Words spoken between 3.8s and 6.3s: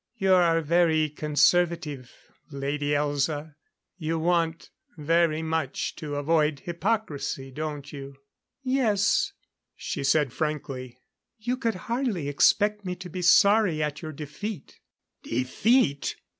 You want very much to